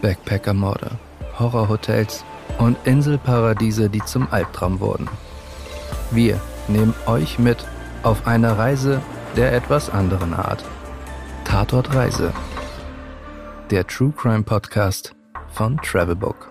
[0.00, 0.98] Backpackermorde,
[1.38, 2.24] Horrorhotels
[2.58, 5.08] und Inselparadiese, die zum Albtraum wurden.
[6.10, 7.58] Wir nehmen euch mit
[8.02, 9.02] auf eine Reise
[9.36, 10.64] der etwas anderen Art.
[11.44, 12.32] Tatort Reise.
[13.70, 15.14] Der True Crime Podcast
[15.48, 16.50] von Travelbook.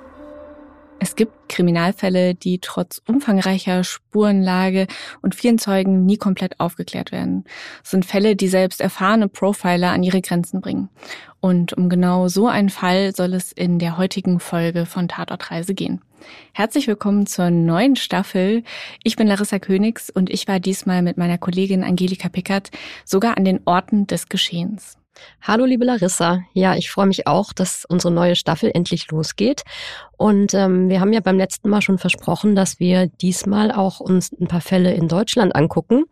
[1.01, 4.87] Es gibt Kriminalfälle, die trotz umfangreicher Spurenlage
[5.21, 7.45] und vielen Zeugen nie komplett aufgeklärt werden.
[7.83, 10.89] Es sind Fälle, die selbst erfahrene Profiler an ihre Grenzen bringen.
[11.41, 16.01] Und um genau so einen Fall soll es in der heutigen Folge von Tatortreise gehen.
[16.53, 18.63] Herzlich willkommen zur neuen Staffel.
[19.03, 22.71] Ich bin Larissa Königs und ich war diesmal mit meiner Kollegin Angelika Pickert
[23.05, 24.98] sogar an den Orten des Geschehens.
[25.41, 26.41] Hallo liebe Larissa.
[26.53, 29.63] Ja, ich freue mich auch, dass unsere neue Staffel endlich losgeht.
[30.17, 34.31] Und ähm, wir haben ja beim letzten Mal schon versprochen, dass wir diesmal auch uns
[34.31, 36.05] ein paar Fälle in Deutschland angucken.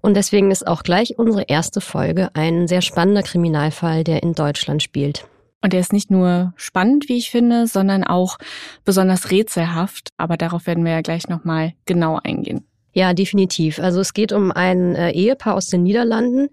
[0.00, 4.82] Und deswegen ist auch gleich unsere erste Folge ein sehr spannender Kriminalfall, der in Deutschland
[4.82, 5.26] spielt.
[5.62, 8.36] Und der ist nicht nur spannend, wie ich finde, sondern auch
[8.84, 10.10] besonders rätselhaft.
[10.18, 12.66] Aber darauf werden wir ja gleich nochmal genau eingehen.
[12.94, 13.80] Ja, definitiv.
[13.80, 16.48] Also es geht um ein äh, Ehepaar aus den Niederlanden.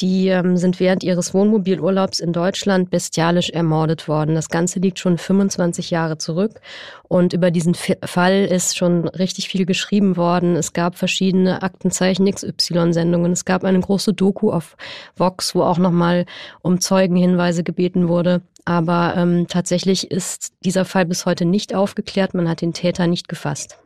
[0.00, 4.34] Die ähm, sind während ihres Wohnmobilurlaubs in Deutschland bestialisch ermordet worden.
[4.34, 6.60] Das Ganze liegt schon 25 Jahre zurück.
[7.08, 10.56] Und über diesen F Fall ist schon richtig viel geschrieben worden.
[10.56, 13.32] Es gab verschiedene Aktenzeichen XY-Sendungen.
[13.32, 14.76] Es gab eine große Doku auf
[15.16, 16.26] Vox, wo auch nochmal
[16.60, 18.42] um Zeugenhinweise gebeten wurde.
[18.66, 22.34] Aber ähm, tatsächlich ist dieser Fall bis heute nicht aufgeklärt.
[22.34, 23.78] Man hat den Täter nicht gefasst.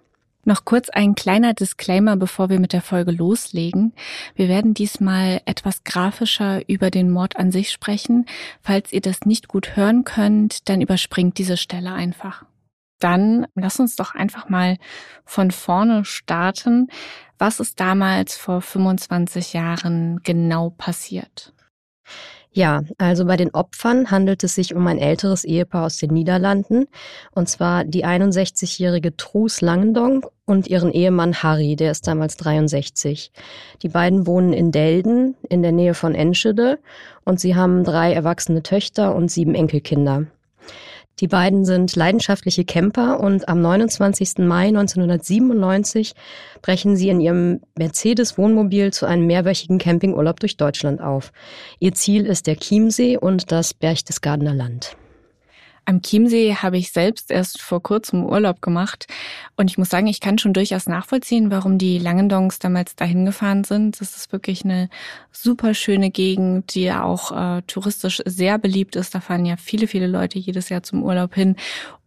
[0.44, 3.92] Noch kurz ein kleiner Disclaimer, bevor wir mit der Folge loslegen.
[4.34, 8.26] Wir werden diesmal etwas grafischer über den Mord an sich sprechen.
[8.60, 12.44] Falls ihr das nicht gut hören könnt, dann überspringt diese Stelle einfach.
[12.98, 14.78] Dann lass uns doch einfach mal
[15.24, 16.88] von vorne starten.
[17.38, 21.52] Was ist damals vor 25 Jahren genau passiert?
[22.54, 26.86] Ja, also bei den Opfern handelt es sich um ein älteres Ehepaar aus den Niederlanden,
[27.34, 33.32] und zwar die 61-jährige Truus Langendonk und ihren Ehemann Harry, der ist damals 63.
[33.82, 36.78] Die beiden wohnen in Delden in der Nähe von Enschede
[37.24, 40.26] und sie haben drei erwachsene Töchter und sieben Enkelkinder.
[41.22, 44.38] Die beiden sind leidenschaftliche Camper und am 29.
[44.38, 46.14] Mai 1997
[46.62, 51.32] brechen sie in ihrem Mercedes-Wohnmobil zu einem mehrwöchigen Campingurlaub durch Deutschland auf.
[51.78, 54.96] Ihr Ziel ist der Chiemsee und das Berchtesgadener Land.
[55.84, 59.06] Am Chiemsee habe ich selbst erst vor kurzem Urlaub gemacht
[59.56, 63.64] und ich muss sagen, ich kann schon durchaus nachvollziehen, warum die Langendongs damals dahin gefahren
[63.64, 64.00] sind.
[64.00, 64.88] Das ist wirklich eine
[65.32, 69.14] super schöne Gegend, die ja auch äh, touristisch sehr beliebt ist.
[69.14, 71.56] Da fahren ja viele, viele Leute jedes Jahr zum Urlaub hin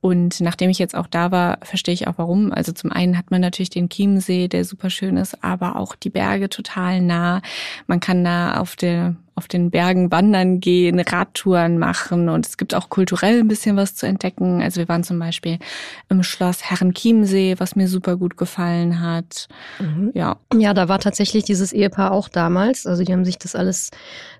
[0.06, 2.54] und nachdem ich jetzt auch da war, verstehe ich auch warum.
[2.54, 6.12] Also zum einen hat man natürlich den Chiemsee, der super schön ist, aber auch die
[6.12, 7.42] Berge total nah.
[7.88, 12.74] Man kann da auf der auf den Bergen wandern gehen, Radtouren machen und es gibt
[12.74, 14.62] auch kulturell ein bisschen was zu entdecken.
[14.62, 15.60] Also wir waren zum Beispiel
[16.08, 19.48] im Schloss Herrenchiemsee, was mir super gut gefallen hat.
[19.80, 20.12] Mhm.
[20.14, 20.38] Ja.
[20.54, 22.88] Ja, da war tatsächlich dieses Ehepaar auch damals.
[22.88, 23.92] Also die haben sich das alles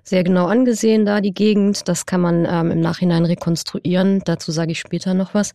[0.02, 1.88] sehr genau angesehen, da die Gegend.
[1.88, 4.22] Das kann man ähm, im Nachhinein rekonstruieren.
[4.24, 5.52] Dazu sage ich später noch was.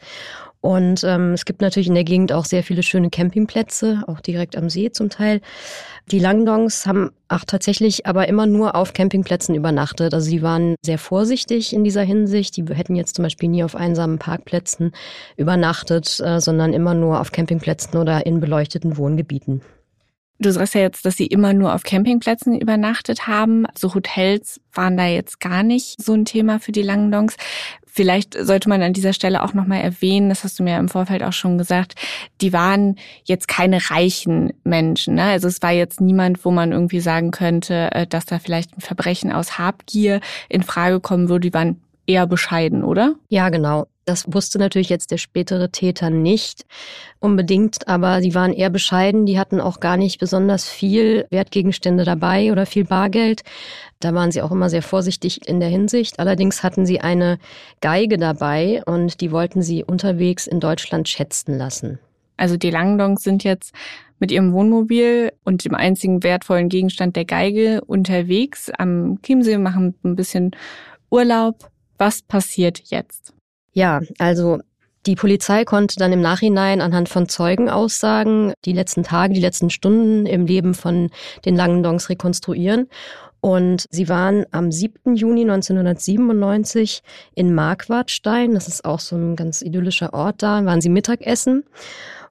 [0.62, 4.56] Und ähm, es gibt natürlich in der Gegend auch sehr viele schöne Campingplätze, auch direkt
[4.56, 5.42] am See zum Teil.
[6.12, 10.14] Die Langdongs haben auch tatsächlich aber immer nur auf Campingplätzen übernachtet.
[10.14, 12.58] Also sie waren sehr vorsichtig in dieser Hinsicht.
[12.58, 14.92] Die hätten jetzt zum Beispiel nie auf einsamen Parkplätzen
[15.36, 19.62] übernachtet, äh, sondern immer nur auf Campingplätzen oder in beleuchteten Wohngebieten.
[20.42, 23.68] Du sagst ja jetzt, dass sie immer nur auf Campingplätzen übernachtet haben.
[23.78, 27.36] So Hotels waren da jetzt gar nicht so ein Thema für die Langdongs.
[27.94, 31.24] Vielleicht sollte man an dieser Stelle auch nochmal erwähnen, das hast du mir im Vorfeld
[31.24, 31.96] auch schon gesagt,
[32.40, 35.16] die waren jetzt keine reichen Menschen.
[35.16, 35.24] Ne?
[35.24, 38.82] Also es war jetzt niemand, wo man irgendwie sagen könnte, äh, dass da vielleicht ein
[38.82, 41.50] Verbrechen aus Habgier in Frage kommen würde.
[41.50, 43.16] Die waren eher bescheiden, oder?
[43.30, 43.88] Ja, genau.
[44.06, 46.66] Das wusste natürlich jetzt der spätere Täter nicht
[47.20, 49.26] unbedingt, aber sie waren eher bescheiden.
[49.26, 53.44] Die hatten auch gar nicht besonders viel Wertgegenstände dabei oder viel Bargeld.
[54.00, 56.20] Da waren sie auch immer sehr vorsichtig in der Hinsicht.
[56.20, 57.38] Allerdings hatten sie eine
[57.80, 62.00] Geige dabei und die wollten sie unterwegs in Deutschland schätzen lassen.
[62.38, 63.72] Also die Langdongs sind jetzt
[64.20, 70.16] mit ihrem Wohnmobil und dem einzigen wertvollen Gegenstand der Geige unterwegs am Chiemsee, machen ein
[70.16, 70.52] bisschen
[71.10, 71.71] Urlaub.
[72.02, 73.32] Was passiert jetzt?
[73.74, 74.58] Ja, also
[75.06, 80.26] die Polizei konnte dann im Nachhinein anhand von Zeugenaussagen die letzten Tage, die letzten Stunden
[80.26, 81.12] im Leben von
[81.46, 82.90] den Langendongs rekonstruieren.
[83.40, 85.16] Und sie waren am 7.
[85.16, 87.04] Juni 1997
[87.36, 91.66] in Marquardstein, das ist auch so ein ganz idyllischer Ort da, waren sie Mittagessen.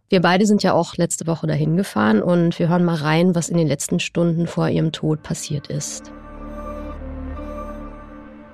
[0.08, 3.48] Wir beide sind ja auch letzte Woche dahin gefahren und wir hören mal rein, was
[3.48, 6.10] in den letzten Stunden vor ihrem Tod passiert ist.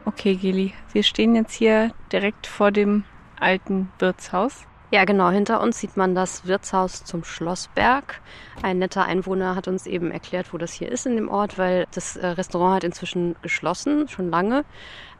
[0.08, 3.02] Okay, Geli, wir stehen jetzt hier direkt vor dem
[3.40, 4.64] alten Wirtshaus.
[4.92, 5.30] Ja, genau.
[5.30, 8.20] Hinter uns sieht man das Wirtshaus zum Schlossberg.
[8.62, 11.88] Ein netter Einwohner hat uns eben erklärt, wo das hier ist in dem Ort, weil
[11.92, 14.64] das äh, Restaurant hat inzwischen geschlossen, schon lange.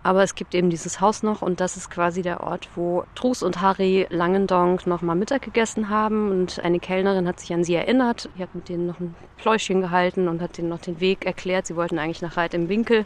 [0.04, 3.42] Aber es gibt eben dieses Haus noch und das ist quasi der Ort, wo Trus
[3.42, 7.74] und Harry Langendonk noch mal Mittag gegessen haben und eine Kellnerin hat sich an sie
[7.74, 8.28] erinnert.
[8.38, 11.66] Die hat mit denen noch ein Pläuschchen gehalten und hat denen noch den Weg erklärt.
[11.66, 13.04] Sie wollten eigentlich nach Reit im Winkel,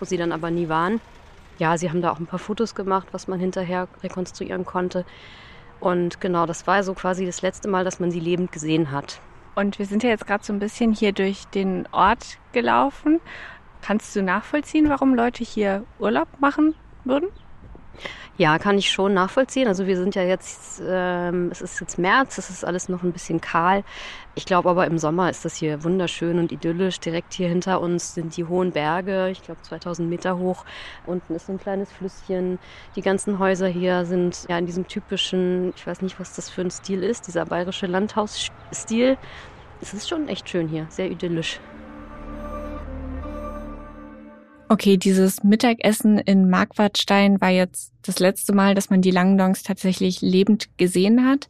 [0.00, 1.00] wo sie dann aber nie waren.
[1.60, 5.04] Ja, sie haben da auch ein paar Fotos gemacht, was man hinterher rekonstruieren konnte.
[5.78, 9.20] Und genau, das war so quasi das letzte Mal, dass man sie lebend gesehen hat.
[9.54, 13.20] Und wir sind ja jetzt gerade so ein bisschen hier durch den Ort gelaufen.
[13.82, 16.74] Kannst du nachvollziehen, warum Leute hier Urlaub machen
[17.04, 17.28] würden?
[18.40, 19.68] Ja, kann ich schon nachvollziehen.
[19.68, 23.12] Also wir sind ja jetzt, ähm, es ist jetzt März, es ist alles noch ein
[23.12, 23.84] bisschen kahl.
[24.34, 27.00] Ich glaube aber im Sommer ist das hier wunderschön und idyllisch.
[27.00, 30.64] Direkt hier hinter uns sind die hohen Berge, ich glaube 2000 Meter hoch.
[31.04, 32.58] Unten ist so ein kleines Flüsschen.
[32.96, 36.62] Die ganzen Häuser hier sind ja in diesem typischen, ich weiß nicht, was das für
[36.62, 39.18] ein Stil ist, dieser bayerische Landhausstil.
[39.82, 41.60] Es ist schon echt schön hier, sehr idyllisch.
[44.72, 50.20] Okay, dieses Mittagessen in Marquardstein war jetzt das letzte Mal, dass man die Langdongs tatsächlich
[50.20, 51.48] lebend gesehen hat.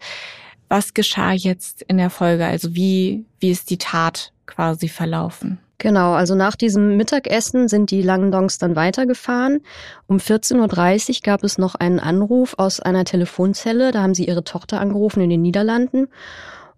[0.71, 2.47] Was geschah jetzt in der Folge?
[2.47, 5.59] Also wie, wie ist die Tat quasi verlaufen?
[5.77, 9.61] Genau, also nach diesem Mittagessen sind die Langendongs dann weitergefahren.
[10.07, 13.91] Um 14.30 Uhr gab es noch einen Anruf aus einer Telefonzelle.
[13.91, 16.09] Da haben sie ihre Tochter angerufen in den Niederlanden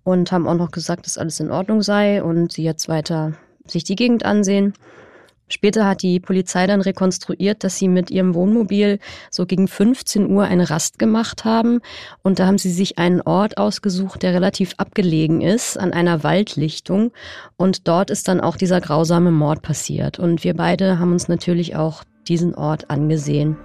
[0.03, 3.35] und haben auch noch gesagt, dass alles in Ordnung sei und sie jetzt weiter
[3.65, 4.75] sich die Gegend ansehen.
[5.53, 8.99] Später hat die Polizei dann rekonstruiert, dass sie mit ihrem Wohnmobil
[9.31, 11.83] so gegen 15 Uhr eine Rast gemacht haben.
[12.23, 17.13] Und da haben sie sich einen Ort ausgesucht, der relativ abgelegen ist, an einer Waldlichtung.
[17.59, 20.19] Und dort ist dann auch dieser grausame Mord passiert.
[20.19, 23.59] Und wir beide haben uns natürlich auch diesen Ort angesehen.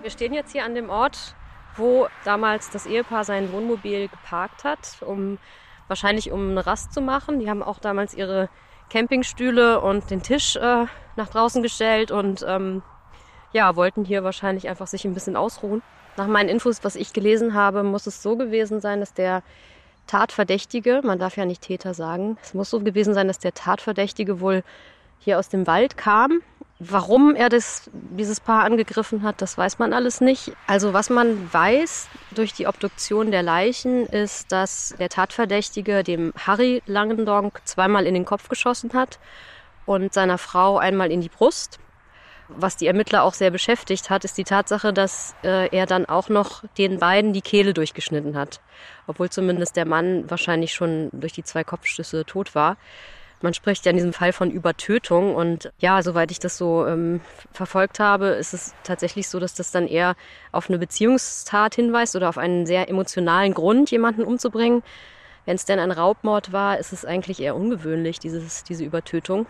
[0.00, 1.34] Wir stehen jetzt hier an dem Ort,
[1.76, 5.36] wo damals das Ehepaar sein Wohnmobil geparkt hat, um
[5.88, 7.38] wahrscheinlich um eine Rast zu machen.
[7.38, 8.48] Die haben auch damals ihre
[8.90, 10.86] Campingstühle und den Tisch äh,
[11.16, 12.82] nach draußen gestellt und ähm,
[13.52, 15.82] ja, wollten hier wahrscheinlich einfach sich ein bisschen ausruhen.
[16.16, 19.42] Nach meinen Infos, was ich gelesen habe, muss es so gewesen sein, dass der
[20.06, 24.40] Tatverdächtige, man darf ja nicht Täter sagen, es muss so gewesen sein, dass der Tatverdächtige
[24.40, 24.64] wohl
[25.18, 26.40] hier aus dem Wald kam
[26.80, 30.52] Warum er das, dieses Paar angegriffen hat, das weiß man alles nicht.
[30.68, 36.80] Also was man weiß durch die Obduktion der Leichen ist, dass der Tatverdächtige dem Harry
[36.86, 39.18] Langendonk zweimal in den Kopf geschossen hat
[39.86, 41.80] und seiner Frau einmal in die Brust.
[42.46, 46.28] Was die Ermittler auch sehr beschäftigt hat, ist die Tatsache, dass äh, er dann auch
[46.28, 48.60] noch den beiden die Kehle durchgeschnitten hat.
[49.08, 52.76] Obwohl zumindest der Mann wahrscheinlich schon durch die zwei Kopfstöße tot war.
[53.40, 57.20] Man spricht ja in diesem Fall von Übertötung und ja, soweit ich das so ähm,
[57.52, 60.16] verfolgt habe, ist es tatsächlich so, dass das dann eher
[60.50, 64.82] auf eine Beziehungstat hinweist oder auf einen sehr emotionalen Grund, jemanden umzubringen.
[65.46, 69.46] Wenn es denn ein Raubmord war, ist es eigentlich eher ungewöhnlich, dieses, diese Übertötung.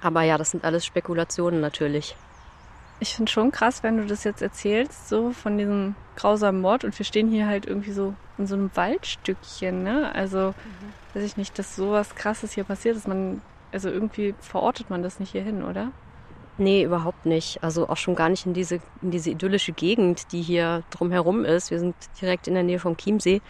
[0.00, 2.16] Aber ja, das sind alles Spekulationen natürlich.
[3.04, 6.98] Ich finde schon krass, wenn du das jetzt erzählst, so von diesem grausamen Mord und
[6.98, 10.10] wir stehen hier halt irgendwie so in so einem Waldstückchen, ne?
[10.14, 11.12] Also, mhm.
[11.12, 13.06] weiß ich nicht, dass sowas krasses hier passiert ist.
[13.06, 13.42] Man,
[13.72, 15.92] also irgendwie verortet man das nicht hier hin, oder?
[16.56, 17.62] Nee, überhaupt nicht.
[17.62, 21.70] Also auch schon gar nicht in diese, in diese idyllische Gegend, die hier drumherum ist.
[21.70, 23.42] Wir sind direkt in der Nähe vom Chiemsee.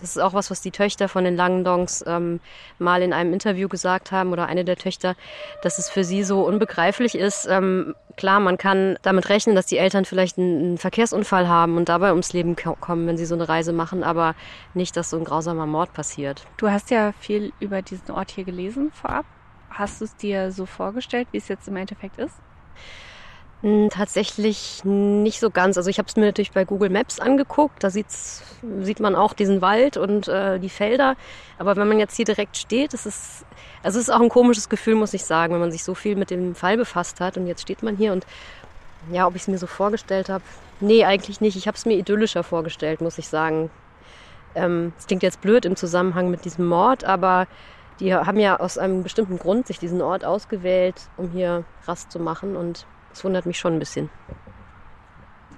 [0.00, 2.40] Das ist auch was, was die Töchter von den Langendongs ähm,
[2.78, 5.16] mal in einem Interview gesagt haben oder eine der Töchter,
[5.62, 7.46] dass es für sie so unbegreiflich ist.
[7.46, 11.88] Ähm, klar, man kann damit rechnen, dass die Eltern vielleicht einen, einen Verkehrsunfall haben und
[11.88, 14.34] dabei ums Leben kommen, wenn sie so eine Reise machen, aber
[14.74, 16.44] nicht, dass so ein grausamer Mord passiert.
[16.56, 19.24] Du hast ja viel über diesen Ort hier gelesen vorab.
[19.70, 22.34] Hast du es dir so vorgestellt, wie es jetzt im Endeffekt ist?
[23.62, 25.76] Hm, tatsächlich nicht so ganz.
[25.76, 27.82] Also ich habe es mir natürlich bei Google Maps angeguckt.
[27.82, 28.42] Da sieht's,
[28.82, 31.16] sieht man auch diesen Wald und äh, die Felder.
[31.58, 33.46] Aber wenn man jetzt hier direkt steht, ist es,
[33.82, 36.16] also es ist auch ein komisches Gefühl, muss ich sagen, wenn man sich so viel
[36.16, 37.38] mit dem Fall befasst hat.
[37.38, 38.26] Und jetzt steht man hier und
[39.10, 40.44] ja, ob ich es mir so vorgestellt habe,
[40.80, 41.56] nee, eigentlich nicht.
[41.56, 43.70] Ich habe es mir idyllischer vorgestellt, muss ich sagen.
[44.54, 47.46] Ähm, es ähm, klingt jetzt blöd im Zusammenhang mit diesem Mord, aber
[48.00, 52.18] die haben ja aus einem bestimmten Grund sich diesen Ort ausgewählt, um hier Rast zu
[52.18, 52.86] machen und
[53.16, 54.10] das wundert mich schon ein bisschen.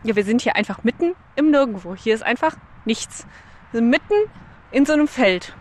[0.05, 1.97] Ja, wir sind hier einfach mitten im Nirgendwo.
[1.97, 3.27] Hier ist einfach nichts.
[3.73, 4.15] Wir sind mitten
[4.71, 5.57] in so einem Feld.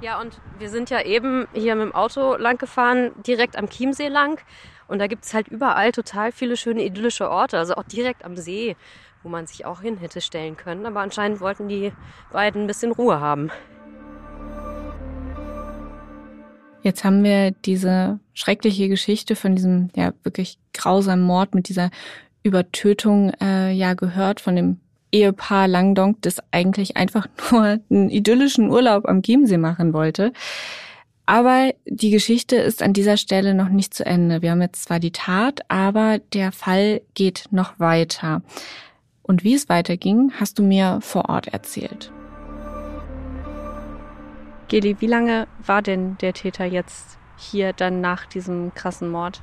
[0.00, 4.06] Ja, und wir sind ja eben hier mit dem Auto lang gefahren, direkt am Chiemsee
[4.06, 4.40] lang.
[4.86, 8.36] Und da gibt es halt überall total viele schöne idyllische Orte, also auch direkt am
[8.36, 8.76] See,
[9.24, 10.86] wo man sich auch hin hätte stellen können.
[10.86, 11.92] Aber anscheinend wollten die
[12.30, 13.50] beiden ein bisschen Ruhe haben.
[16.82, 21.90] Jetzt haben wir diese schreckliche Geschichte von diesem ja wirklich grausamen Mord mit dieser
[22.42, 24.78] Übertötung äh, ja gehört von dem
[25.10, 30.32] Ehepaar Langdonk, das eigentlich einfach nur einen idyllischen Urlaub am Chiemsee machen wollte.
[31.26, 34.40] Aber die Geschichte ist an dieser Stelle noch nicht zu Ende.
[34.40, 38.40] Wir haben jetzt zwar die Tat, aber der Fall geht noch weiter.
[39.22, 42.10] Und wie es weiterging, hast du mir vor Ort erzählt.
[44.68, 49.42] Geli, wie lange war denn der Täter jetzt hier dann nach diesem krassen Mord?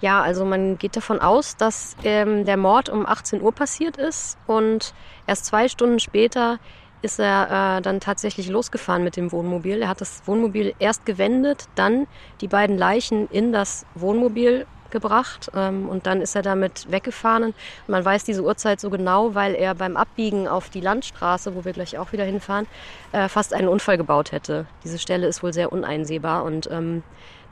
[0.00, 4.38] Ja, also man geht davon aus, dass ähm, der Mord um 18 Uhr passiert ist
[4.48, 4.92] und
[5.26, 6.58] erst zwei Stunden später
[7.02, 9.82] ist er äh, dann tatsächlich losgefahren mit dem Wohnmobil.
[9.82, 12.06] Er hat das Wohnmobil erst gewendet, dann
[12.40, 17.54] die beiden Leichen in das Wohnmobil gebracht ähm, und dann ist er damit weggefahren.
[17.86, 21.72] Man weiß diese Uhrzeit so genau, weil er beim Abbiegen auf die Landstraße, wo wir
[21.72, 22.66] gleich auch wieder hinfahren,
[23.12, 24.66] äh, fast einen Unfall gebaut hätte.
[24.84, 27.02] Diese Stelle ist wohl sehr uneinsehbar und ähm,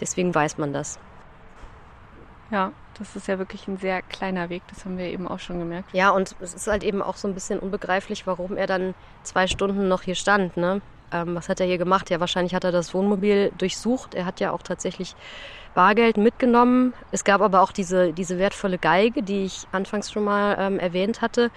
[0.00, 0.99] deswegen weiß man das.
[2.50, 5.59] Ja, das ist ja wirklich ein sehr kleiner Weg, das haben wir eben auch schon
[5.59, 5.92] gemerkt.
[5.92, 9.47] Ja, und es ist halt eben auch so ein bisschen unbegreiflich, warum er dann zwei
[9.47, 10.57] Stunden noch hier stand.
[10.57, 10.80] Ne?
[11.12, 12.11] Ähm, was hat er hier gemacht?
[12.11, 14.14] Ja, wahrscheinlich hat er das Wohnmobil durchsucht.
[14.14, 15.14] Er hat ja auch tatsächlich
[15.78, 16.92] Bargeld mitgenommen.
[17.12, 21.23] Es gab aber auch diese, diese wertvolle Geige, die ich anfangs schon mal ähm, erwähnt
[21.23, 21.52] hatte.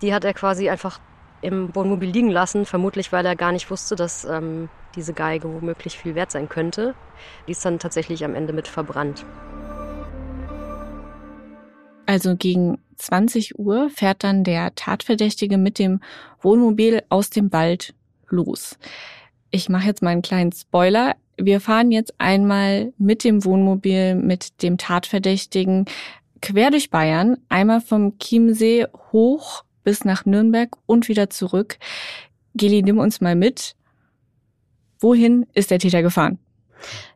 [0.00, 0.98] Die hat er quasi einfach
[1.42, 5.98] im Wohnmobil liegen lassen, vermutlich weil er gar nicht wusste, dass ähm, diese Geige womöglich
[5.98, 6.94] viel wert sein könnte.
[7.46, 9.26] Die ist dann tatsächlich am Ende mit verbrannt.
[12.06, 16.00] Also gegen 20 Uhr fährt dann der Tatverdächtige mit dem
[16.40, 17.92] Wohnmobil aus dem Wald
[18.30, 18.78] los.
[19.50, 21.14] Ich mache jetzt mal einen kleinen Spoiler.
[21.36, 25.84] Wir fahren jetzt einmal mit dem Wohnmobil mit dem Tatverdächtigen
[26.40, 31.78] quer durch Bayern, einmal vom Chiemsee hoch bis nach Nürnberg und wieder zurück.
[32.54, 33.76] Geli, nimm uns mal mit.
[35.00, 36.38] Wohin ist der Täter gefahren?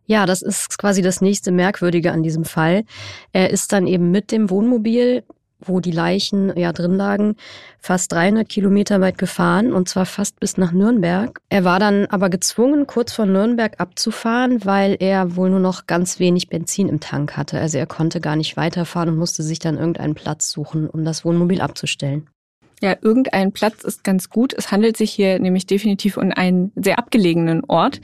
[0.06, 2.84] Ja, das ist quasi das nächste Merkwürdige an diesem Fall.
[3.32, 5.24] Er ist dann eben mit dem Wohnmobil,
[5.60, 7.36] wo die Leichen ja drin lagen,
[7.78, 11.40] fast 300 Kilometer weit gefahren und zwar fast bis nach Nürnberg.
[11.48, 16.18] Er war dann aber gezwungen, kurz vor Nürnberg abzufahren, weil er wohl nur noch ganz
[16.18, 17.58] wenig Benzin im Tank hatte.
[17.58, 21.24] Also er konnte gar nicht weiterfahren und musste sich dann irgendeinen Platz suchen, um das
[21.24, 22.28] Wohnmobil abzustellen.
[22.82, 24.54] Ja, irgendein Platz ist ganz gut.
[24.54, 28.00] Es handelt sich hier nämlich definitiv um einen sehr abgelegenen Ort.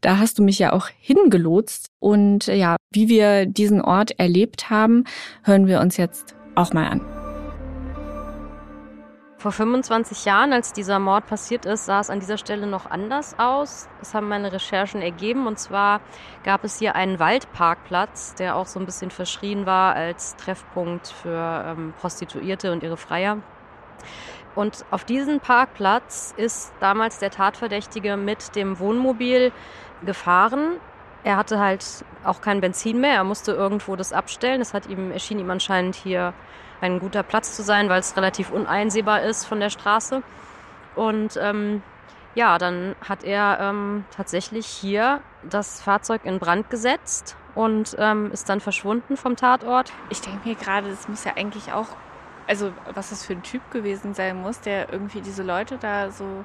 [0.00, 1.86] Da hast du mich ja auch hingelotst.
[1.98, 5.04] Und ja, wie wir diesen Ort erlebt haben,
[5.42, 7.00] hören wir uns jetzt auch mal an.
[9.40, 13.38] Vor 25 Jahren, als dieser Mord passiert ist, sah es an dieser Stelle noch anders
[13.38, 13.88] aus.
[13.98, 15.46] Das haben meine Recherchen ergeben.
[15.46, 16.02] Und zwar
[16.44, 21.64] gab es hier einen Waldparkplatz, der auch so ein bisschen verschrien war als Treffpunkt für
[21.66, 23.38] ähm, Prostituierte und ihre Freier.
[24.54, 29.52] Und auf diesen Parkplatz ist damals der Tatverdächtige mit dem Wohnmobil
[30.04, 30.76] gefahren.
[31.22, 31.84] Er hatte halt
[32.24, 33.14] auch kein Benzin mehr.
[33.14, 34.60] Er musste irgendwo das abstellen.
[34.60, 36.32] Es hat ihm, erschien ihm anscheinend hier
[36.80, 40.22] ein guter Platz zu sein, weil es relativ uneinsehbar ist von der Straße.
[40.96, 41.82] Und ähm,
[42.34, 48.48] ja, dann hat er ähm, tatsächlich hier das Fahrzeug in Brand gesetzt und ähm, ist
[48.48, 49.92] dann verschwunden vom Tatort.
[50.08, 51.88] Ich denke mir gerade, das muss ja eigentlich auch
[52.50, 56.44] also was das für ein Typ gewesen sein muss, der irgendwie diese Leute da so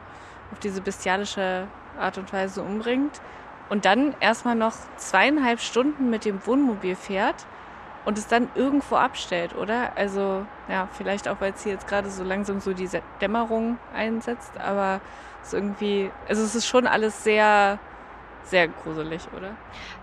[0.52, 1.68] auf diese bestialische
[2.00, 3.20] Art und Weise umbringt
[3.70, 7.46] und dann erstmal noch zweieinhalb Stunden mit dem Wohnmobil fährt
[8.06, 9.92] und es dann irgendwo abstellt, oder?
[9.96, 14.52] Also ja, vielleicht auch, weil es hier jetzt gerade so langsam so diese Dämmerung einsetzt,
[14.60, 15.02] aber
[15.42, 17.80] es ist irgendwie, also es ist schon alles sehr
[18.46, 19.52] sehr gruselig, oder?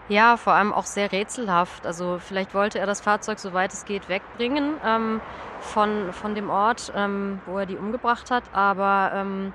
[0.09, 1.87] Ja, vor allem auch sehr rätselhaft.
[1.87, 5.21] Also vielleicht wollte er das Fahrzeug, soweit es geht, wegbringen ähm,
[5.61, 8.45] von, von dem Ort, ähm, wo er die umgebracht hat.
[8.53, 9.53] Aber ähm,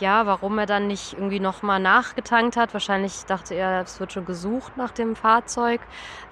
[0.00, 2.72] ja, warum er dann nicht irgendwie nochmal nachgetankt hat.
[2.72, 5.80] Wahrscheinlich dachte er, es wird schon gesucht nach dem Fahrzeug.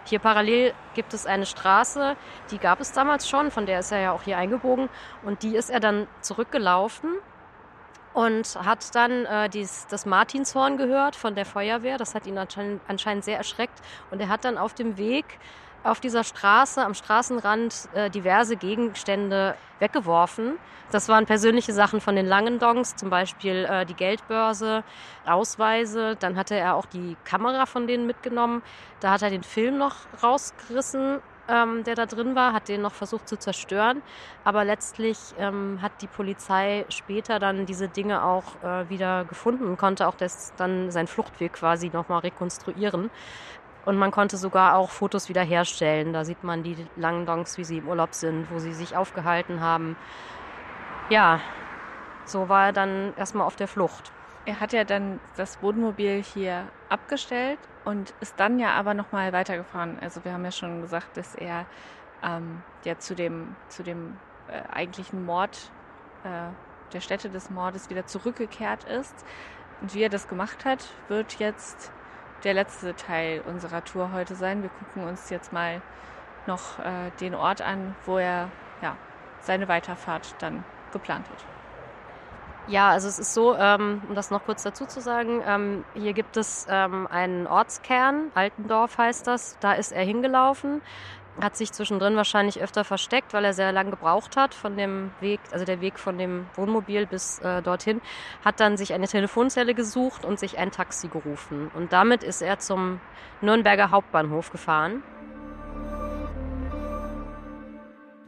[0.05, 2.17] Hier parallel gibt es eine Straße,
[2.51, 4.89] die gab es damals schon, von der ist er ja auch hier eingebogen.
[5.23, 7.11] Und die ist er dann zurückgelaufen
[8.15, 11.99] und hat dann äh, dies, das Martinshorn gehört von der Feuerwehr.
[11.99, 13.81] Das hat ihn anscheinend, anscheinend sehr erschreckt.
[14.11, 15.39] Und er hat dann auf dem Weg
[15.85, 20.59] auf dieser Straße, am Straßenrand, äh, diverse Gegenstände weggeworfen.
[20.91, 24.85] Das waren persönliche Sachen von den Langendongs, zum Beispiel äh, die Geldbörse,
[25.27, 26.17] Ausweise.
[26.17, 28.63] Dann hatte er auch die Kamera von denen mitgenommen.
[29.01, 32.93] Da hat er den Film noch rausgerissen ähm, der da drin war, hat den noch
[32.93, 34.03] versucht zu zerstören.
[34.45, 39.77] Aber letztlich ähm, hat die Polizei später dann diese Dinge auch äh, wieder gefunden und
[39.77, 43.11] konnte auch das, dann seinen Fluchtweg quasi nochmal rekonstruieren.
[43.85, 46.13] Und man konnte sogar auch Fotos wiederherstellen.
[46.13, 49.61] Da sieht man die langen Dongs, wie sie im Urlaub sind, wo sie sich aufgehalten
[49.61, 49.97] haben.
[51.11, 51.41] Ja,
[52.25, 54.13] so war er dann erstmal auf der Flucht.
[54.45, 59.99] Er hat ja dann das Wohnmobil hier abgestellt und ist dann ja aber nochmal weitergefahren.
[60.01, 61.67] Also wir haben ja schon gesagt, dass er
[62.23, 64.17] ähm, ja zu dem, zu dem
[64.49, 65.71] äh, eigentlichen Mord,
[66.25, 66.51] äh,
[66.93, 69.15] der Stätte des Mordes wieder zurückgekehrt ist.
[69.81, 71.93] Und wie er das gemacht hat, wird jetzt
[72.45, 74.63] der letzte Teil unserer Tour heute sein.
[74.63, 75.81] Wir gucken uns jetzt mal
[76.47, 78.49] noch äh, den Ort an, wo er
[78.83, 78.97] ja,
[79.41, 81.45] seine Weiterfahrt dann geplant hat.
[82.69, 86.13] Ja, also es ist so, ähm, um das noch kurz dazu zu sagen, ähm, hier
[86.13, 90.81] gibt es ähm, einen Ortskern, Altendorf heißt das, da ist er hingelaufen,
[91.41, 95.41] hat sich zwischendrin wahrscheinlich öfter versteckt, weil er sehr lang gebraucht hat von dem Weg,
[95.51, 98.01] also der Weg von dem Wohnmobil bis äh, dorthin,
[98.45, 101.71] hat dann sich eine Telefonzelle gesucht und sich ein Taxi gerufen.
[101.75, 103.01] Und damit ist er zum
[103.41, 105.03] Nürnberger Hauptbahnhof gefahren.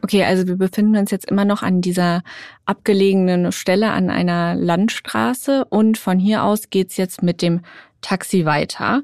[0.05, 2.21] Okay, also wir befinden uns jetzt immer noch an dieser
[2.65, 7.61] abgelegenen Stelle an einer Landstraße und von hier aus geht's jetzt mit dem
[8.01, 9.01] Taxi weiter.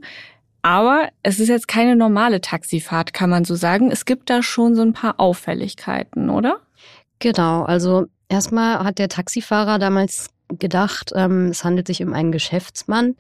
[0.61, 3.91] Aber es ist jetzt keine normale Taxifahrt, kann man so sagen.
[3.91, 6.59] Es gibt da schon so ein paar Auffälligkeiten, oder?
[7.19, 13.15] Genau, also erstmal hat der Taxifahrer damals gedacht, ähm, es handelt sich um einen Geschäftsmann,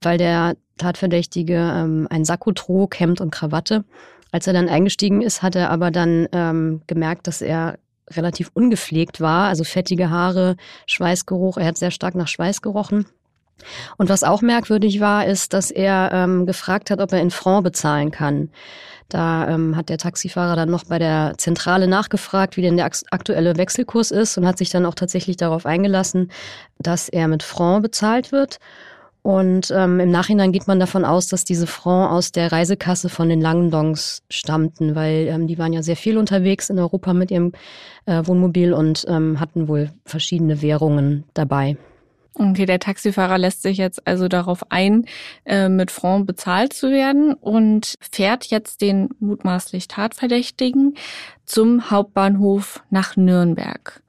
[0.00, 3.84] weil der Tatverdächtige ähm, ein Sakko trug, Hemd und Krawatte.
[4.32, 7.78] Als er dann eingestiegen ist, hat er aber dann ähm, gemerkt, dass er
[8.10, 10.56] relativ ungepflegt war, also fettige Haare,
[10.86, 11.58] Schweißgeruch.
[11.58, 13.06] Er hat sehr stark nach Schweiß gerochen.
[13.96, 17.64] Und was auch merkwürdig war, ist, dass er ähm, gefragt hat, ob er in Franc
[17.64, 18.50] bezahlen kann.
[19.10, 23.56] Da ähm, hat der Taxifahrer dann noch bei der Zentrale nachgefragt, wie denn der aktuelle
[23.56, 26.30] Wechselkurs ist und hat sich dann auch tatsächlich darauf eingelassen,
[26.78, 28.58] dass er mit Franc bezahlt wird.
[29.22, 33.28] Und ähm, im Nachhinein geht man davon aus, dass diese Franc aus der Reisekasse von
[33.28, 37.52] den Langendongs stammten, weil ähm, die waren ja sehr viel unterwegs in Europa mit ihrem
[38.06, 41.76] äh, Wohnmobil und ähm, hatten wohl verschiedene Währungen dabei.
[42.34, 45.06] Okay, der Taxifahrer lässt sich jetzt also darauf ein,
[45.44, 50.94] äh, mit Franc bezahlt zu werden und fährt jetzt den mutmaßlich Tatverdächtigen
[51.44, 54.02] zum Hauptbahnhof nach Nürnberg.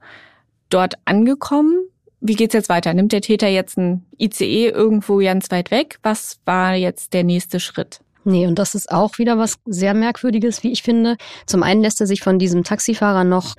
[0.70, 1.88] Dort angekommen
[2.24, 2.94] wie geht's jetzt weiter?
[2.94, 5.98] Nimmt der Täter jetzt ein ICE irgendwo ganz weit weg?
[6.04, 8.00] Was war jetzt der nächste Schritt?
[8.24, 11.16] Nee, und das ist auch wieder was sehr Merkwürdiges, wie ich finde.
[11.46, 13.56] Zum einen lässt er sich von diesem Taxifahrer noch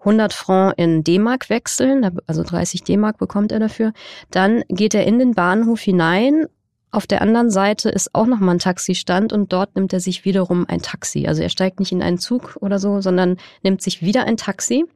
[0.00, 3.92] 100 Franc in D-Mark wechseln, also 30 D-Mark bekommt er dafür.
[4.30, 6.46] Dann geht er in den Bahnhof hinein.
[6.90, 10.66] Auf der anderen Seite ist auch nochmal ein Taxistand und dort nimmt er sich wiederum
[10.68, 11.26] ein Taxi.
[11.26, 14.86] Also er steigt nicht in einen Zug oder so, sondern nimmt sich wieder ein Taxi.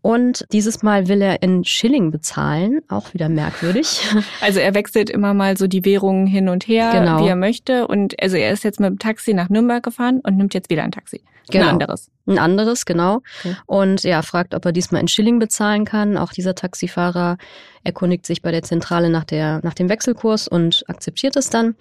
[0.00, 4.00] Und dieses Mal will er in Schilling bezahlen, auch wieder merkwürdig.
[4.40, 7.22] Also er wechselt immer mal so die Währungen hin und her, genau.
[7.22, 7.88] wie er möchte.
[7.88, 10.84] Und also er ist jetzt mit dem Taxi nach Nürnberg gefahren und nimmt jetzt wieder
[10.84, 11.22] ein Taxi.
[11.50, 11.64] Genau.
[11.64, 12.10] Ein anderes.
[12.26, 13.22] Ein anderes, genau.
[13.40, 13.56] Okay.
[13.66, 16.16] Und ja, fragt, ob er diesmal in Schilling bezahlen kann.
[16.16, 17.38] Auch dieser Taxifahrer
[17.84, 21.74] erkundigt sich bei der Zentrale nach, der, nach dem Wechselkurs und akzeptiert es dann.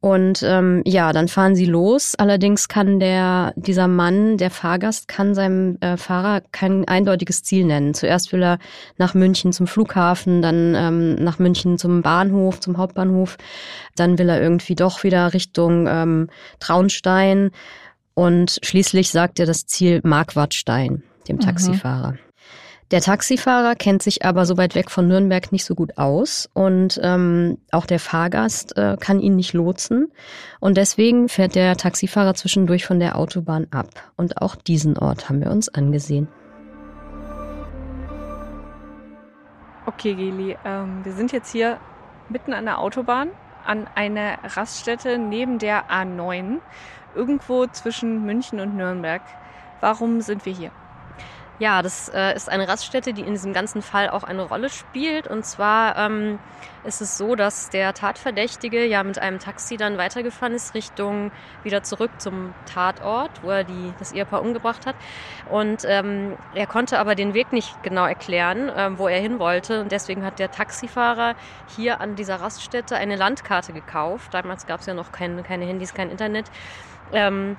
[0.00, 2.14] Und ähm, ja, dann fahren sie los.
[2.16, 7.94] Allerdings kann der dieser Mann, der Fahrgast, kann seinem äh, Fahrer kein eindeutiges Ziel nennen.
[7.94, 8.58] Zuerst will er
[8.96, 13.38] nach München zum Flughafen, dann ähm, nach München zum Bahnhof, zum Hauptbahnhof.
[13.96, 16.28] Dann will er irgendwie doch wieder Richtung ähm,
[16.60, 17.50] Traunstein.
[18.18, 21.40] Und schließlich sagt er das Ziel Marquardstein, dem mhm.
[21.40, 22.12] Taxifahrer.
[22.14, 22.18] Mhm.
[22.90, 26.98] Der Taxifahrer kennt sich aber so weit weg von Nürnberg nicht so gut aus und
[27.00, 30.10] ähm, auch der Fahrgast äh, kann ihn nicht lotsen.
[30.58, 33.86] Und deswegen fährt der Taxifahrer zwischendurch von der Autobahn ab.
[34.16, 36.26] Und auch diesen Ort haben wir uns angesehen.
[39.86, 41.78] Okay, Geli, ähm, wir sind jetzt hier
[42.28, 43.30] mitten an der Autobahn,
[43.64, 46.58] an einer Raststätte neben der A9,
[47.18, 49.22] irgendwo zwischen München und Nürnberg.
[49.80, 50.72] Warum sind wir hier?
[51.60, 55.26] Ja, das äh, ist eine Raststätte, die in diesem ganzen Fall auch eine Rolle spielt.
[55.26, 56.38] Und zwar ähm,
[56.84, 61.32] ist es so, dass der Tatverdächtige ja mit einem Taxi dann weitergefahren ist, Richtung
[61.64, 64.94] wieder zurück zum Tatort, wo er die, das Ehepaar umgebracht hat.
[65.50, 69.80] Und ähm, er konnte aber den Weg nicht genau erklären, ähm, wo er hin wollte.
[69.80, 71.34] Und deswegen hat der Taxifahrer
[71.66, 74.32] hier an dieser Raststätte eine Landkarte gekauft.
[74.32, 76.52] Damals gab es ja noch kein, keine Handys, kein Internet.
[77.12, 77.56] Ähm,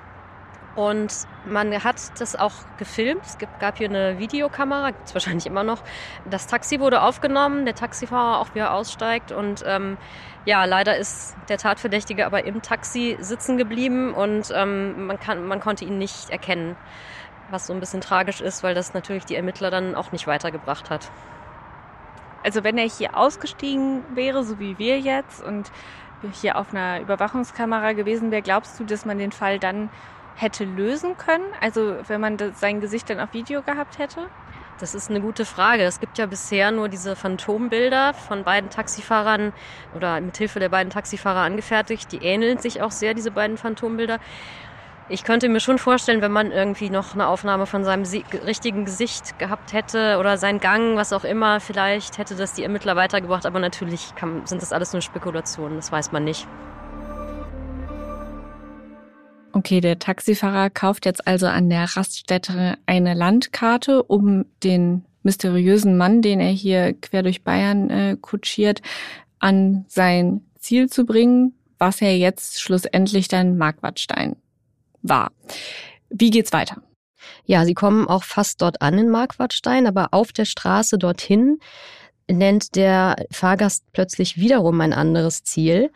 [0.76, 1.12] und
[1.46, 3.22] man hat das auch gefilmt.
[3.24, 5.82] Es gab hier eine Videokamera, gibt es wahrscheinlich immer noch.
[6.28, 9.32] Das Taxi wurde aufgenommen, der Taxifahrer auch wieder aussteigt.
[9.32, 9.96] Und ähm,
[10.44, 15.60] ja, leider ist der Tatverdächtige aber im Taxi sitzen geblieben und ähm, man, kann, man
[15.60, 16.76] konnte ihn nicht erkennen.
[17.50, 20.88] Was so ein bisschen tragisch ist, weil das natürlich die Ermittler dann auch nicht weitergebracht
[20.88, 21.10] hat.
[22.44, 25.70] Also wenn er hier ausgestiegen wäre, so wie wir jetzt, und
[26.40, 29.90] hier auf einer Überwachungskamera gewesen wäre, glaubst du, dass man den Fall dann
[30.40, 31.44] hätte lösen können?
[31.60, 34.28] Also wenn man sein Gesicht dann auf Video gehabt hätte?
[34.80, 35.82] Das ist eine gute Frage.
[35.82, 39.52] Es gibt ja bisher nur diese Phantombilder von beiden Taxifahrern
[39.94, 42.10] oder mit Hilfe der beiden Taxifahrer angefertigt.
[42.12, 44.18] Die ähneln sich auch sehr, diese beiden Phantombilder.
[45.10, 48.04] Ich könnte mir schon vorstellen, wenn man irgendwie noch eine Aufnahme von seinem
[48.46, 52.96] richtigen Gesicht gehabt hätte oder seinen Gang, was auch immer, vielleicht hätte das die Ermittler
[52.96, 53.44] weitergebracht.
[53.44, 56.46] Aber natürlich kann, sind das alles nur Spekulationen, das weiß man nicht.
[59.60, 66.22] Okay, der Taxifahrer kauft jetzt also an der Raststätte eine Landkarte, um den mysteriösen Mann,
[66.22, 68.80] den er hier quer durch Bayern äh, kutschiert,
[69.38, 74.36] an sein Ziel zu bringen, was er jetzt schlussendlich dann Marquardstein
[75.02, 75.30] war.
[76.08, 76.80] Wie geht's weiter?
[77.44, 81.58] Ja, sie kommen auch fast dort an in Marquardstein, aber auf der Straße dorthin
[82.32, 85.90] nennt der Fahrgast plötzlich wiederum ein anderes Ziel.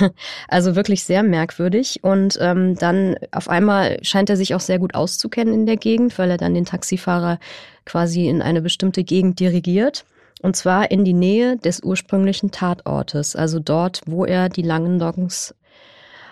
[0.48, 2.00] Also wirklich sehr merkwürdig.
[2.02, 6.18] Und ähm, dann auf einmal scheint er sich auch sehr gut auszukennen in der Gegend,
[6.18, 7.38] weil er dann den Taxifahrer
[7.84, 10.04] quasi in eine bestimmte Gegend dirigiert.
[10.42, 15.54] Und zwar in die Nähe des ursprünglichen Tatortes, also dort, wo er die langen Loggens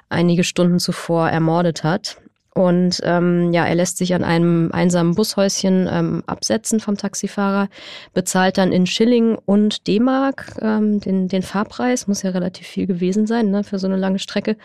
[0.08, 2.18] einige Stunden zuvor ermordet hat.
[2.54, 7.68] Und ähm, ja, er lässt sich an einem einsamen Bushäuschen ähm, absetzen vom Taxifahrer,
[8.12, 13.26] bezahlt dann in Schilling und D-Mark ähm, den, den Fahrpreis, muss ja relativ viel gewesen
[13.26, 14.58] sein ne, für so eine lange Strecke.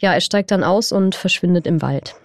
[0.00, 2.16] Ja, er steigt dann aus und verschwindet im Wald.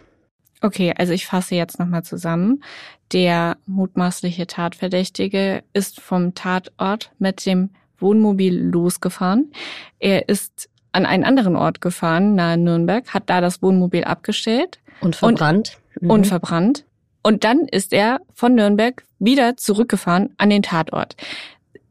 [0.62, 2.64] Okay, also ich fasse jetzt nochmal zusammen.
[3.12, 9.52] Der mutmaßliche Tatverdächtige ist vom Tatort mit dem Wohnmobil losgefahren.
[10.00, 14.80] Er ist an einen anderen Ort gefahren, nahe Nürnberg, hat da das Wohnmobil abgestellt.
[15.04, 15.78] Und verbrannt.
[15.96, 16.10] Und, mhm.
[16.12, 16.86] und verbrannt.
[17.22, 21.16] Und dann ist er von Nürnberg wieder zurückgefahren an den Tatort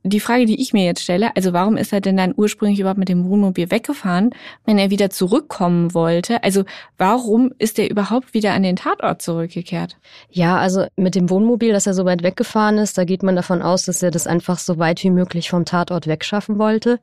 [0.04, 2.98] die Frage, die ich mir jetzt stelle, also warum ist er denn dann ursprünglich überhaupt
[2.98, 4.30] mit dem Wohnmobil weggefahren,
[4.66, 6.42] wenn er wieder zurückkommen wollte?
[6.42, 6.64] Also
[6.98, 9.96] warum ist er überhaupt wieder an den Tatort zurückgekehrt?
[10.28, 13.62] Ja, also mit dem Wohnmobil, dass er so weit weggefahren ist, da geht man davon
[13.62, 16.98] aus, dass er das einfach so weit wie möglich vom Tatort wegschaffen wollte.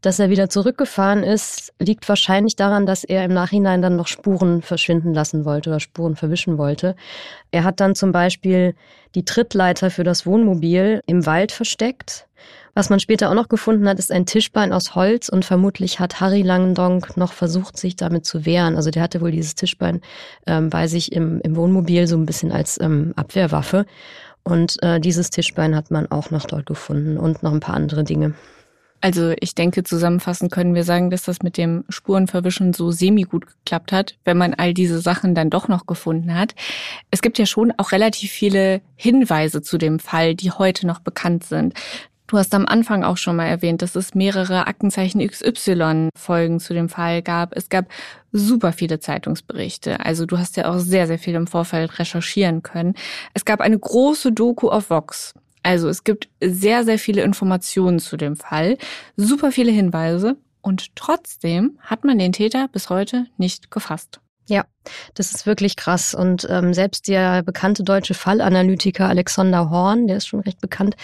[0.00, 4.62] Dass er wieder zurückgefahren ist, liegt wahrscheinlich daran, dass er im Nachhinein dann noch Spuren
[4.62, 6.96] verschwinden lassen wollte oder Spuren verwischen wollte.
[7.52, 8.74] Er hat dann zum Beispiel
[9.14, 12.26] die Trittleiter für das Wohnmobil im Wald versteckt.
[12.74, 16.20] Was man später auch noch gefunden hat, ist ein Tischbein aus Holz und vermutlich hat
[16.20, 18.76] Harry Langendonk noch versucht, sich damit zu wehren.
[18.76, 20.00] Also der hatte wohl dieses Tischbein
[20.46, 23.84] ähm, bei sich im, im Wohnmobil so ein bisschen als ähm, Abwehrwaffe.
[24.42, 28.04] Und äh, dieses Tischbein hat man auch noch dort gefunden und noch ein paar andere
[28.04, 28.34] Dinge.
[29.02, 33.90] Also ich denke, zusammenfassend können wir sagen, dass das mit dem Spurenverwischen so semi-gut geklappt
[33.90, 36.54] hat, wenn man all diese Sachen dann doch noch gefunden hat.
[37.10, 41.42] Es gibt ja schon auch relativ viele Hinweise zu dem Fall, die heute noch bekannt
[41.42, 41.74] sind.
[42.28, 46.88] Du hast am Anfang auch schon mal erwähnt, dass es mehrere Aktenzeichen XY-Folgen zu dem
[46.88, 47.56] Fall gab.
[47.56, 47.86] Es gab
[48.30, 50.00] super viele Zeitungsberichte.
[50.00, 52.94] Also du hast ja auch sehr, sehr viel im Vorfeld recherchieren können.
[53.34, 55.34] Es gab eine große Doku auf Vox.
[55.62, 58.78] Also es gibt sehr, sehr viele Informationen zu dem Fall,
[59.16, 64.20] super viele Hinweise und trotzdem hat man den Täter bis heute nicht gefasst.
[64.48, 64.64] Ja,
[65.14, 66.14] das ist wirklich krass.
[66.14, 70.96] Und ähm, selbst der bekannte deutsche Fallanalytiker Alexander Horn, der ist schon recht bekannt,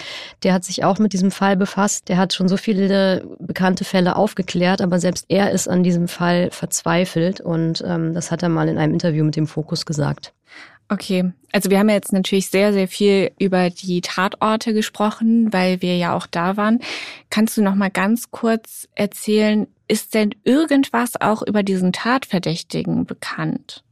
[0.42, 2.08] der hat sich auch mit diesem Fall befasst.
[2.08, 6.50] Der hat schon so viele bekannte Fälle aufgeklärt, aber selbst er ist an diesem Fall
[6.50, 7.40] verzweifelt.
[7.40, 10.34] Und ähm, das hat er mal in einem Interview mit dem Fokus gesagt.
[10.90, 15.96] Okay, also wir haben jetzt natürlich sehr, sehr viel über die Tatorte gesprochen, weil wir
[15.98, 16.80] ja auch da waren.
[17.28, 23.84] Kannst du noch mal ganz kurz erzählen, ist denn irgendwas auch über diesen Tatverdächtigen bekannt?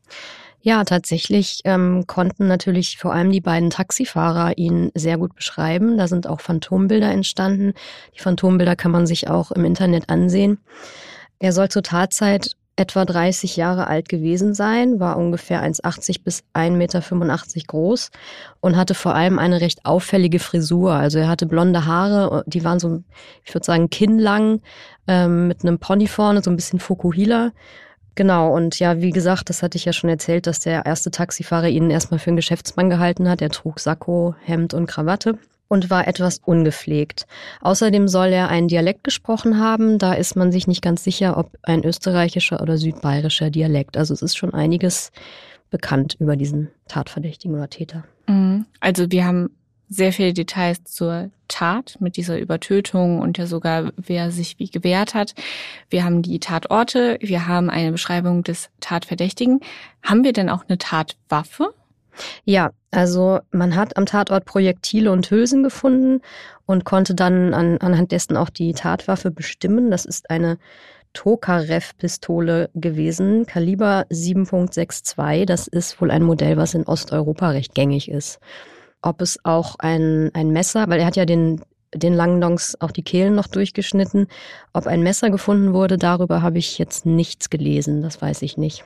[0.62, 5.96] Ja, tatsächlich ähm, konnten natürlich vor allem die beiden Taxifahrer ihn sehr gut beschreiben.
[5.96, 7.74] Da sind auch Phantombilder entstanden.
[8.16, 10.58] Die Phantombilder kann man sich auch im Internet ansehen.
[11.38, 16.70] Er soll zur Tatzeit etwa 30 Jahre alt gewesen sein, war ungefähr 1,80 bis 1,85
[16.70, 17.00] Meter
[17.66, 18.10] groß
[18.60, 20.92] und hatte vor allem eine recht auffällige Frisur.
[20.92, 23.02] Also er hatte blonde Haare, die waren so,
[23.44, 24.60] ich würde sagen, kinnlang,
[25.08, 27.52] ähm, mit einem Pony vorne, so ein bisschen Fokuhila.
[28.14, 31.68] Genau, und ja, wie gesagt, das hatte ich ja schon erzählt, dass der erste Taxifahrer
[31.68, 33.42] ihn erstmal für einen Geschäftsmann gehalten hat.
[33.42, 37.26] Er trug Sakko, Hemd und Krawatte und war etwas ungepflegt.
[37.60, 39.98] Außerdem soll er einen Dialekt gesprochen haben.
[39.98, 43.96] Da ist man sich nicht ganz sicher, ob ein österreichischer oder südbayerischer Dialekt.
[43.96, 45.10] Also es ist schon einiges
[45.70, 48.04] bekannt über diesen Tatverdächtigen oder Täter.
[48.28, 48.66] Mhm.
[48.80, 49.50] Also wir haben
[49.88, 55.14] sehr viele Details zur Tat mit dieser Übertötung und ja sogar, wer sich wie gewehrt
[55.14, 55.34] hat.
[55.90, 59.60] Wir haben die Tatorte, wir haben eine Beschreibung des Tatverdächtigen.
[60.02, 61.72] Haben wir denn auch eine Tatwaffe?
[62.44, 66.22] Ja, also man hat am Tatort Projektile und Hülsen gefunden
[66.66, 69.90] und konnte dann an, anhand dessen auch die Tatwaffe bestimmen.
[69.90, 70.58] Das ist eine
[71.12, 75.46] Tokarev-Pistole gewesen, Kaliber 7.62.
[75.46, 78.38] Das ist wohl ein Modell, was in Osteuropa recht gängig ist.
[79.02, 81.62] ob es auch ein, ein Messer, weil er hat ja den,
[81.94, 84.26] den Langendongs auch die Kehlen noch durchgeschnitten.
[84.72, 88.84] Ob ein Messer gefunden wurde, darüber habe ich jetzt nichts gelesen, das weiß ich nicht.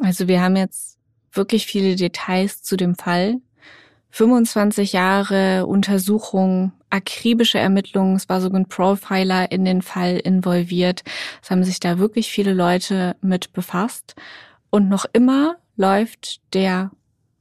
[0.00, 0.93] Also wir haben jetzt
[1.36, 3.36] wirklich viele Details zu dem Fall.
[4.10, 11.02] 25 Jahre Untersuchung, akribische Ermittlungen, es war sogar ein Profiler in den Fall involviert.
[11.42, 14.14] Es haben sich da wirklich viele Leute mit befasst.
[14.70, 16.92] Und noch immer läuft der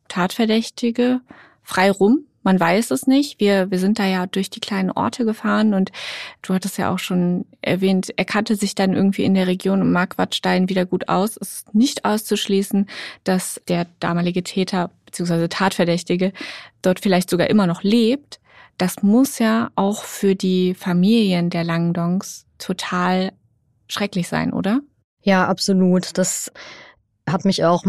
[0.07, 1.21] Tatverdächtige
[1.61, 2.25] frei rum.
[2.43, 3.39] Man weiß es nicht.
[3.39, 5.91] Wir, wir sind da ja durch die kleinen Orte gefahren und
[6.41, 9.91] du hattest ja auch schon erwähnt, er kannte sich dann irgendwie in der Region um
[9.91, 11.37] Marquardstein wieder gut aus.
[11.39, 12.87] Es ist nicht auszuschließen,
[13.23, 15.47] dass der damalige Täter bzw.
[15.47, 16.33] Tatverdächtige
[16.81, 18.39] dort vielleicht sogar immer noch lebt.
[18.77, 23.31] Das muss ja auch für die Familien der Langdongs total
[23.87, 24.81] schrecklich sein, oder?
[25.21, 26.17] Ja, absolut.
[26.17, 26.51] Das
[27.27, 27.85] hat mich auch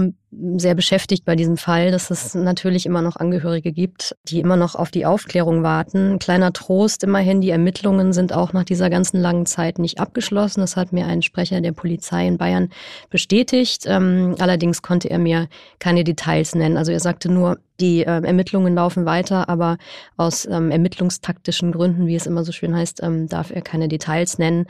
[0.57, 4.75] sehr beschäftigt bei diesem Fall, dass es natürlich immer noch Angehörige gibt, die immer noch
[4.75, 6.19] auf die Aufklärung warten.
[6.19, 10.61] Kleiner Trost immerhin, die Ermittlungen sind auch nach dieser ganzen langen Zeit nicht abgeschlossen.
[10.61, 12.71] Das hat mir ein Sprecher der Polizei in Bayern
[13.11, 13.85] bestätigt.
[13.87, 16.77] Ähm, allerdings konnte er mir keine Details nennen.
[16.77, 19.79] Also er sagte nur, die äh, Ermittlungen laufen weiter, aber
[20.17, 24.39] aus ähm, ermittlungstaktischen Gründen, wie es immer so schön heißt, ähm, darf er keine Details
[24.39, 24.67] nennen.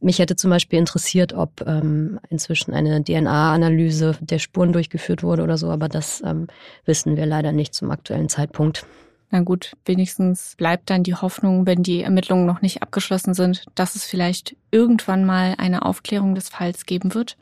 [0.00, 5.56] Mich hätte zum Beispiel interessiert, ob ähm, inzwischen eine DNA-Analyse der Spuren durchgeführt wurde oder
[5.58, 6.46] so, aber das ähm,
[6.84, 8.86] wissen wir leider nicht zum aktuellen Zeitpunkt.
[9.30, 13.96] Na gut, wenigstens bleibt dann die Hoffnung, wenn die Ermittlungen noch nicht abgeschlossen sind, dass
[13.96, 17.36] es vielleicht irgendwann mal eine Aufklärung des Falls geben wird.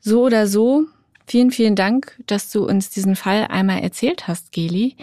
[0.00, 0.86] So oder so,
[1.26, 4.96] Vielen, vielen Dank, dass du uns diesen Fall einmal erzählt hast, Geli.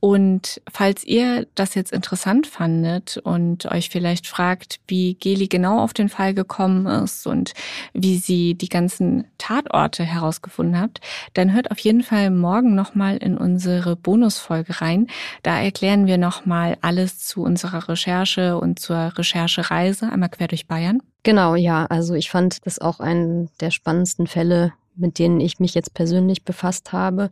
[0.00, 5.92] Und falls ihr das jetzt interessant fandet und euch vielleicht fragt, wie Geli genau auf
[5.92, 7.52] den Fall gekommen ist und
[7.92, 11.00] wie sie die ganzen Tatorte herausgefunden habt,
[11.34, 15.08] dann hört auf jeden Fall morgen nochmal in unsere Bonusfolge rein.
[15.42, 21.00] Da erklären wir nochmal alles zu unserer Recherche und zur Recherchereise einmal quer durch Bayern.
[21.24, 21.86] Genau, ja.
[21.86, 26.44] Also ich fand das auch einen der spannendsten Fälle mit denen ich mich jetzt persönlich
[26.44, 27.30] befasst habe.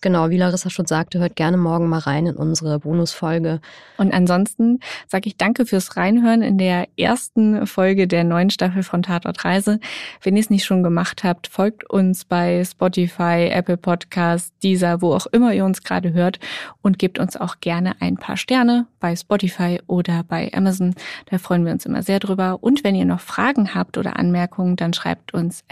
[0.00, 3.60] Genau, wie Larissa schon sagte, hört gerne morgen mal rein in unsere Bonusfolge.
[3.96, 9.02] Und ansonsten sage ich danke fürs Reinhören in der ersten Folge der neuen Staffel von
[9.02, 9.80] Tatort Reise.
[10.22, 15.14] Wenn ihr es nicht schon gemacht habt, folgt uns bei Spotify, Apple Podcasts, dieser, wo
[15.14, 16.38] auch immer ihr uns gerade hört
[16.80, 20.94] und gebt uns auch gerne ein paar Sterne bei Spotify oder bei Amazon.
[21.26, 22.58] Da freuen wir uns immer sehr drüber.
[22.60, 25.64] Und wenn ihr noch Fragen habt oder Anmerkungen, dann schreibt uns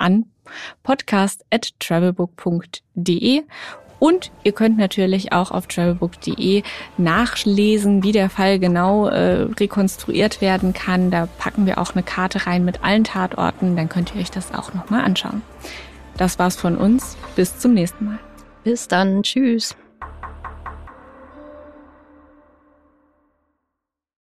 [0.00, 0.26] an
[0.82, 3.42] podcast at travelbook.de
[4.00, 6.62] und ihr könnt natürlich auch auf travelbook.de
[6.96, 11.10] nachlesen, wie der Fall genau äh, rekonstruiert werden kann.
[11.10, 13.76] Da packen wir auch eine Karte rein mit allen Tatorten.
[13.76, 15.42] Dann könnt ihr euch das auch nochmal anschauen.
[16.16, 17.16] Das war's von uns.
[17.36, 18.18] Bis zum nächsten Mal.
[18.64, 19.22] Bis dann.
[19.22, 19.76] Tschüss.